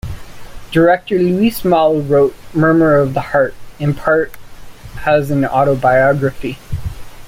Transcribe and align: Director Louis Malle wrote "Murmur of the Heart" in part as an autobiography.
Director 0.71 1.19
Louis 1.19 1.63
Malle 1.63 2.01
wrote 2.01 2.35
"Murmur 2.55 2.95
of 2.95 3.13
the 3.13 3.21
Heart" 3.21 3.53
in 3.77 3.93
part 3.93 4.31
as 5.05 5.29
an 5.29 5.45
autobiography. 5.45 6.57